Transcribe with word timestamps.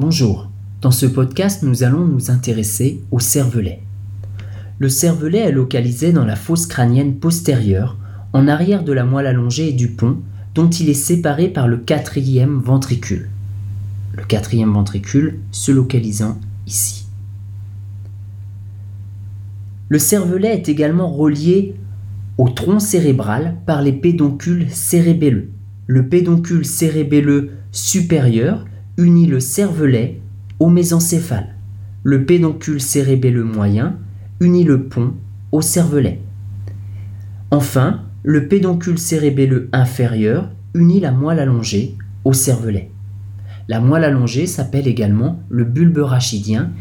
Bonjour, 0.00 0.48
dans 0.80 0.92
ce 0.92 1.06
podcast 1.06 1.64
nous 1.64 1.82
allons 1.82 2.04
nous 2.04 2.30
intéresser 2.30 3.02
au 3.10 3.18
cervelet. 3.18 3.80
Le 4.78 4.88
cervelet 4.88 5.38
est 5.38 5.50
localisé 5.50 6.12
dans 6.12 6.24
la 6.24 6.36
fosse 6.36 6.68
crânienne 6.68 7.16
postérieure, 7.16 7.96
en 8.32 8.46
arrière 8.46 8.84
de 8.84 8.92
la 8.92 9.02
moelle 9.02 9.26
allongée 9.26 9.70
et 9.70 9.72
du 9.72 9.88
pont, 9.88 10.18
dont 10.54 10.70
il 10.70 10.88
est 10.88 10.94
séparé 10.94 11.48
par 11.48 11.66
le 11.66 11.78
quatrième 11.78 12.60
ventricule. 12.60 13.28
Le 14.16 14.22
quatrième 14.22 14.72
ventricule 14.72 15.40
se 15.50 15.72
localisant 15.72 16.38
ici. 16.64 17.08
Le 19.88 19.98
cervelet 19.98 20.54
est 20.54 20.68
également 20.68 21.10
relié 21.10 21.74
au 22.36 22.48
tronc 22.48 22.78
cérébral 22.78 23.56
par 23.66 23.82
les 23.82 23.94
pédoncules 23.94 24.70
cérébelleux. 24.70 25.50
Le 25.88 26.06
pédoncule 26.06 26.64
cérébelleux 26.64 27.50
supérieur 27.72 28.64
unit 28.98 29.26
le 29.26 29.38
cervelet 29.38 30.20
au 30.58 30.68
mésencéphale. 30.68 31.54
Le 32.02 32.26
pédoncule 32.26 32.80
cérébelleux 32.80 33.44
moyen 33.44 33.96
unit 34.40 34.64
le 34.64 34.82
pont 34.82 35.14
au 35.52 35.62
cervelet. 35.62 36.20
Enfin, 37.52 38.02
le 38.24 38.48
pédoncule 38.48 38.98
cérébelleux 38.98 39.68
inférieur 39.72 40.50
unit 40.74 41.00
la 41.00 41.12
moelle 41.12 41.38
allongée 41.38 41.96
au 42.24 42.32
cervelet. 42.32 42.90
La 43.68 43.80
moelle 43.80 44.04
allongée 44.04 44.46
s'appelle 44.46 44.88
également 44.88 45.42
le 45.48 45.64
bulbe 45.64 45.98
rachidien 45.98 46.72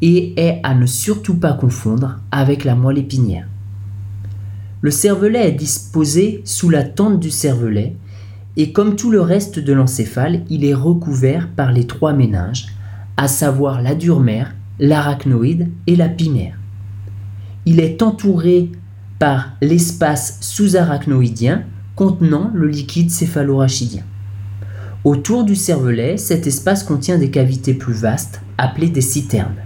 et 0.00 0.32
est 0.40 0.60
à 0.62 0.74
ne 0.74 0.86
surtout 0.86 1.36
pas 1.36 1.54
confondre 1.54 2.20
avec 2.30 2.64
la 2.64 2.76
moelle 2.76 2.98
épinière. 2.98 3.48
Le 4.80 4.90
cervelet 4.92 5.48
est 5.48 5.52
disposé 5.52 6.42
sous 6.44 6.70
la 6.70 6.84
tente 6.84 7.18
du 7.18 7.30
cervelet 7.30 7.96
et 8.56 8.72
comme 8.72 8.94
tout 8.94 9.10
le 9.10 9.20
reste 9.20 9.58
de 9.58 9.72
l'encéphale, 9.72 10.42
il 10.48 10.64
est 10.64 10.74
recouvert 10.74 11.48
par 11.48 11.72
les 11.72 11.86
trois 11.86 12.12
méninges, 12.12 12.66
à 13.16 13.26
savoir 13.26 13.82
la 13.82 13.94
dure-mère, 13.94 14.54
l'arachnoïde 14.78 15.70
et 15.86 15.96
la 15.96 16.08
pimaire. 16.08 16.56
Il 17.66 17.80
est 17.80 18.02
entouré 18.02 18.70
par 19.18 19.52
l'espace 19.60 20.38
sous-arachnoïdien 20.40 21.64
contenant 21.96 22.50
le 22.54 22.68
liquide 22.68 23.10
céphalorachidien. 23.10 24.02
Autour 25.04 25.44
du 25.44 25.54
cervelet, 25.54 26.16
cet 26.16 26.46
espace 26.46 26.82
contient 26.82 27.18
des 27.18 27.30
cavités 27.30 27.74
plus 27.74 27.92
vastes, 27.92 28.40
appelées 28.58 28.88
des 28.88 29.00
citernes. 29.00 29.56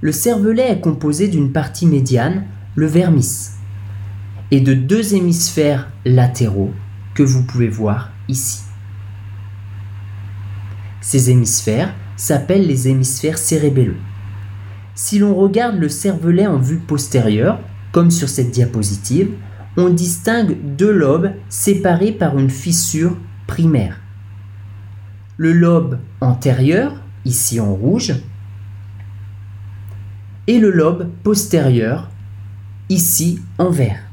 Le 0.00 0.12
cervelet 0.12 0.70
est 0.70 0.80
composé 0.80 1.28
d'une 1.28 1.52
partie 1.52 1.86
médiane, 1.86 2.44
le 2.74 2.86
vermis, 2.86 3.50
et 4.50 4.60
de 4.60 4.74
deux 4.74 5.14
hémisphères 5.14 5.88
latéraux 6.04 6.72
que 7.16 7.22
vous 7.22 7.42
pouvez 7.42 7.68
voir 7.68 8.12
ici. 8.28 8.62
Ces 11.00 11.30
hémisphères 11.30 11.94
s'appellent 12.16 12.66
les 12.66 12.88
hémisphères 12.88 13.38
cérébelleux. 13.38 13.96
Si 14.94 15.18
l'on 15.18 15.34
regarde 15.34 15.78
le 15.78 15.88
cervelet 15.88 16.46
en 16.46 16.58
vue 16.58 16.78
postérieure, 16.78 17.60
comme 17.90 18.10
sur 18.10 18.28
cette 18.28 18.50
diapositive, 18.50 19.30
on 19.76 19.88
distingue 19.88 20.56
deux 20.76 20.92
lobes 20.92 21.32
séparés 21.48 22.12
par 22.12 22.38
une 22.38 22.50
fissure 22.50 23.16
primaire. 23.46 24.00
Le 25.36 25.52
lobe 25.52 25.98
antérieur, 26.20 27.02
ici 27.24 27.60
en 27.60 27.74
rouge, 27.74 28.14
et 30.46 30.58
le 30.58 30.70
lobe 30.70 31.10
postérieur, 31.22 32.10
ici 32.88 33.40
en 33.58 33.70
vert. 33.70 34.05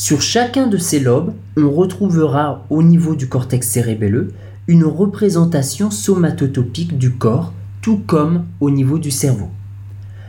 Sur 0.00 0.22
chacun 0.22 0.66
de 0.66 0.78
ces 0.78 0.98
lobes, 0.98 1.34
on 1.58 1.70
retrouvera 1.70 2.64
au 2.70 2.82
niveau 2.82 3.14
du 3.14 3.28
cortex 3.28 3.68
cérébelleux 3.68 4.32
une 4.66 4.84
représentation 4.84 5.90
somatotopique 5.90 6.96
du 6.96 7.12
corps, 7.12 7.52
tout 7.82 7.98
comme 8.06 8.46
au 8.60 8.70
niveau 8.70 8.98
du 8.98 9.10
cerveau. 9.10 9.50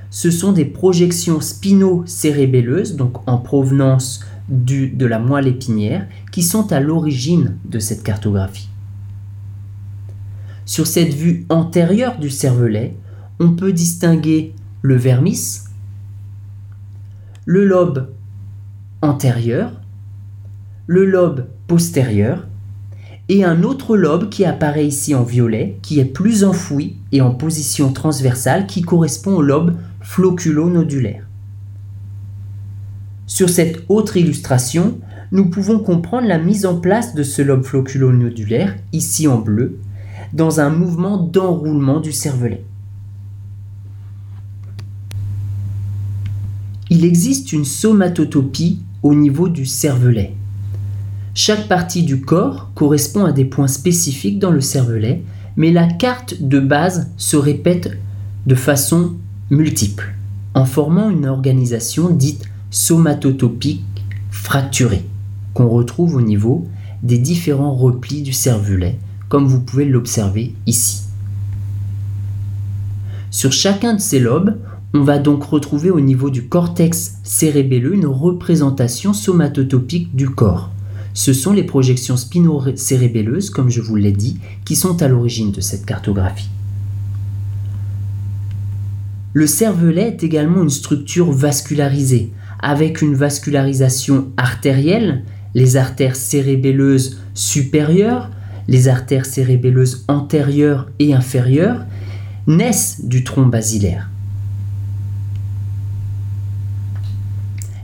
Ce 0.09 0.29
sont 0.29 0.51
des 0.51 0.65
projections 0.65 1.39
spino-cérébelleuses, 1.39 2.97
donc 2.97 3.25
en 3.29 3.37
provenance 3.37 4.25
de 4.49 5.05
la 5.05 5.19
moelle 5.19 5.47
épinière, 5.47 6.05
qui 6.33 6.43
sont 6.43 6.73
à 6.73 6.81
l'origine 6.81 7.55
de 7.63 7.79
cette 7.79 8.03
cartographie. 8.03 8.67
Sur 10.65 10.85
cette 10.85 11.13
vue 11.13 11.45
antérieure 11.47 12.19
du 12.19 12.29
cervelet, 12.29 12.97
on 13.39 13.53
peut 13.53 13.71
distinguer 13.71 14.53
le 14.81 14.97
vermis, 14.97 15.59
le 17.45 17.63
lobe 17.63 18.09
antérieur, 19.01 19.71
le 20.87 21.05
lobe 21.05 21.47
postérieur 21.67 22.47
et 23.29 23.43
un 23.43 23.63
autre 23.63 23.95
lobe 23.95 24.29
qui 24.29 24.45
apparaît 24.45 24.85
ici 24.85 25.15
en 25.15 25.23
violet, 25.23 25.77
qui 25.81 25.99
est 25.99 26.05
plus 26.05 26.43
enfoui 26.43 26.97
et 27.11 27.21
en 27.21 27.33
position 27.33 27.93
transversale, 27.93 28.67
qui 28.67 28.81
correspond 28.81 29.35
au 29.35 29.41
lobe 29.41 29.75
floculo-nodulaire. 30.01 31.25
Sur 33.27 33.49
cette 33.49 33.85
autre 33.87 34.17
illustration, 34.17 34.99
nous 35.31 35.49
pouvons 35.49 35.79
comprendre 35.79 36.27
la 36.27 36.37
mise 36.37 36.65
en 36.65 36.77
place 36.77 37.15
de 37.15 37.23
ce 37.23 37.41
lobe 37.41 37.63
floculo-nodulaire, 37.63 38.75
ici 38.91 39.27
en 39.27 39.37
bleu, 39.37 39.79
dans 40.33 40.59
un 40.59 40.69
mouvement 40.69 41.17
d'enroulement 41.17 42.01
du 42.01 42.11
cervelet. 42.11 42.65
Il 46.89 47.05
existe 47.05 47.53
une 47.53 47.63
somatotopie 47.63 48.81
au 49.03 49.15
niveau 49.15 49.49
du 49.49 49.65
cervelet. 49.65 50.35
Chaque 51.33 51.67
partie 51.67 52.03
du 52.03 52.21
corps 52.21 52.71
correspond 52.75 53.25
à 53.25 53.31
des 53.31 53.45
points 53.45 53.67
spécifiques 53.67 54.39
dans 54.39 54.51
le 54.51 54.61
cervelet, 54.61 55.23
mais 55.55 55.71
la 55.71 55.87
carte 55.87 56.41
de 56.41 56.59
base 56.59 57.11
se 57.17 57.37
répète 57.37 57.97
de 58.45 58.55
façon 58.55 59.13
multiple, 59.49 60.13
en 60.53 60.65
formant 60.65 61.09
une 61.09 61.27
organisation 61.27 62.09
dite 62.09 62.45
somatotopique 62.69 63.83
fracturée, 64.29 65.05
qu'on 65.53 65.69
retrouve 65.69 66.15
au 66.15 66.21
niveau 66.21 66.67
des 67.03 67.17
différents 67.17 67.75
replis 67.75 68.21
du 68.21 68.33
cervelet, 68.33 68.97
comme 69.29 69.47
vous 69.47 69.61
pouvez 69.61 69.85
l'observer 69.85 70.53
ici. 70.67 71.03
Sur 73.29 73.53
chacun 73.53 73.93
de 73.93 74.01
ces 74.01 74.19
lobes, 74.19 74.57
on 74.93 75.03
va 75.03 75.19
donc 75.19 75.43
retrouver 75.43 75.89
au 75.89 76.01
niveau 76.01 76.29
du 76.29 76.47
cortex 76.47 77.19
cérébelleux 77.23 77.93
une 77.93 78.05
représentation 78.05 79.13
somatotopique 79.13 80.15
du 80.15 80.29
corps. 80.29 80.69
Ce 81.13 81.33
sont 81.33 81.53
les 81.53 81.63
projections 81.63 82.17
spino-cérébelleuses, 82.17 83.49
comme 83.49 83.69
je 83.69 83.81
vous 83.81 83.95
l'ai 83.95 84.11
dit, 84.11 84.39
qui 84.65 84.75
sont 84.75 85.01
à 85.01 85.07
l'origine 85.07 85.51
de 85.51 85.61
cette 85.61 85.85
cartographie. 85.85 86.49
Le 89.33 89.47
cervelet 89.47 90.09
est 90.09 90.23
également 90.23 90.63
une 90.63 90.69
structure 90.69 91.31
vascularisée, 91.31 92.31
avec 92.59 93.01
une 93.01 93.15
vascularisation 93.15 94.27
artérielle, 94.35 95.23
les 95.53 95.77
artères 95.77 96.17
cérébelleuses 96.17 97.19
supérieures, 97.33 98.29
les 98.67 98.89
artères 98.89 99.25
cérébelleuses 99.25 100.05
antérieures 100.09 100.89
et 100.99 101.13
inférieures, 101.13 101.85
naissent 102.45 103.05
du 103.05 103.23
tronc 103.23 103.45
basilaire. 103.45 104.09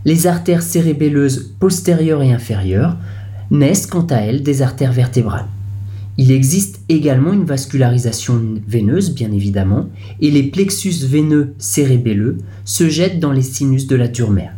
Les 0.07 0.25
artères 0.25 0.62
cérébelleuses 0.62 1.53
postérieures 1.59 2.23
et 2.23 2.31
inférieures 2.31 2.95
naissent 3.51 3.88
quant 3.88 4.06
à 4.06 4.16
elles 4.16 4.41
des 4.41 4.62
artères 4.62 4.94
vertébrales. 4.94 5.47
Il 6.18 6.31
existe 6.31 6.79
également 6.88 7.34
une 7.34 7.44
vascularisation 7.44 8.41
veineuse, 8.66 9.13
bien 9.13 9.34
évidemment, 9.34 9.90
et 10.22 10.31
les 10.31 10.44
plexus 10.44 11.06
veineux 11.06 11.53
cérébelleux 11.57 12.38
se 12.63 12.88
jettent 12.88 13.19
dans 13.19 13.34
les 13.34 13.41
sinus 13.41 13.85
de 13.85 13.97
la 13.97 14.07
dure-mère. 14.07 14.53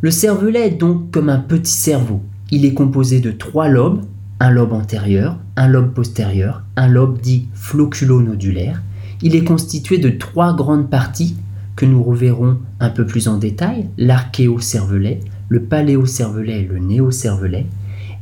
Le 0.00 0.10
cervelet 0.10 0.66
est 0.66 0.78
donc 0.80 1.12
comme 1.12 1.28
un 1.28 1.38
petit 1.38 1.72
cerveau. 1.72 2.22
Il 2.50 2.64
est 2.64 2.74
composé 2.74 3.20
de 3.20 3.30
trois 3.30 3.68
lobes, 3.68 4.02
un 4.40 4.50
lobe 4.50 4.72
antérieur, 4.72 5.38
un 5.54 5.68
lobe 5.68 5.94
postérieur, 5.94 6.64
un 6.74 6.88
lobe 6.88 7.20
dit 7.20 7.46
floculo-nodulaire. 7.54 8.82
Il 9.22 9.36
est 9.36 9.44
constitué 9.44 9.98
de 9.98 10.10
trois 10.10 10.56
grandes 10.56 10.90
parties 10.90 11.36
que 11.76 11.86
nous 11.86 12.02
reverrons 12.02 12.58
un 12.80 12.90
peu 12.90 13.06
plus 13.06 13.28
en 13.28 13.36
détail, 13.36 13.88
l'archéocervelet, 13.98 15.20
le 15.48 15.62
paléocervelet 15.62 16.62
et 16.62 16.66
le 16.66 16.78
néocervelet, 16.78 17.66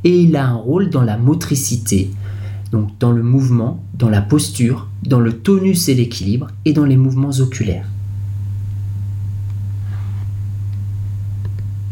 et 0.02 0.20
il 0.20 0.36
a 0.36 0.46
un 0.46 0.54
rôle 0.56 0.90
dans 0.90 1.02
la 1.02 1.16
motricité, 1.16 2.10
donc 2.72 2.90
dans 2.98 3.12
le 3.12 3.22
mouvement, 3.22 3.82
dans 3.94 4.10
la 4.10 4.20
posture, 4.20 4.88
dans 5.04 5.20
le 5.20 5.32
tonus 5.32 5.88
et 5.88 5.94
l'équilibre 5.94 6.48
et 6.64 6.72
dans 6.72 6.84
les 6.84 6.96
mouvements 6.96 7.30
oculaires. 7.30 7.86